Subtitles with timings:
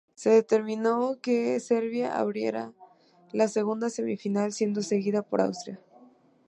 [0.15, 2.73] Se determinó que Serbia abriera
[3.33, 5.79] la segunda semifinal, siendo seguida por Austria.